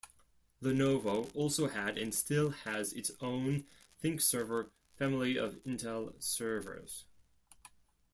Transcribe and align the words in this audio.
Lenovo 0.63 1.29
also 1.35 1.67
had 1.67 1.95
and 1.95 2.11
still 2.11 2.49
has 2.49 2.91
its 2.91 3.11
own 3.21 3.67
ThinkServer 4.03 4.71
family 4.95 5.37
of 5.37 5.61
Intel 5.63 6.19
servers. 6.19 7.05